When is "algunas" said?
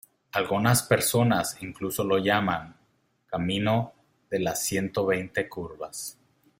0.31-0.81